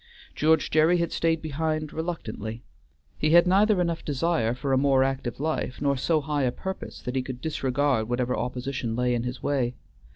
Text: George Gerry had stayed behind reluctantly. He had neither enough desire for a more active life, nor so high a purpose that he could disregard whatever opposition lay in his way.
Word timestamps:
George 0.33 0.71
Gerry 0.71 0.97
had 0.97 1.11
stayed 1.11 1.43
behind 1.43 1.93
reluctantly. 1.93 2.63
He 3.19 3.33
had 3.33 3.45
neither 3.45 3.79
enough 3.79 4.03
desire 4.03 4.55
for 4.55 4.73
a 4.73 4.75
more 4.79 5.03
active 5.03 5.39
life, 5.39 5.79
nor 5.79 5.95
so 5.95 6.21
high 6.21 6.41
a 6.41 6.51
purpose 6.51 7.03
that 7.03 7.15
he 7.15 7.21
could 7.21 7.39
disregard 7.39 8.09
whatever 8.09 8.35
opposition 8.35 8.95
lay 8.95 9.13
in 9.13 9.21
his 9.21 9.43
way. 9.43 9.75